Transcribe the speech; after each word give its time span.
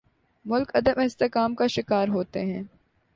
ملک 0.45 0.71
عدم 0.75 0.99
استحکام 0.99 1.55
کا 1.55 1.67
شکار 1.67 2.07
ہوتے 2.07 2.45
ہیں۔ 2.45 2.63